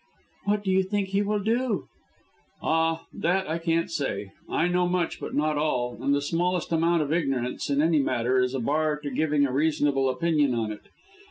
[0.45, 1.85] "What do you think he will do?"
[2.59, 3.05] "Ah!
[3.13, 4.31] that I can't say.
[4.49, 8.39] I know much, but not all; and the smallest amount of ignorance in any matter
[8.39, 10.87] is a bar to giving a reasonable opinion on it.